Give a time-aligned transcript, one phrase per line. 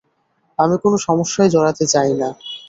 [0.59, 2.29] আমি কোনো সমস্যায় জড়াতে চাই না।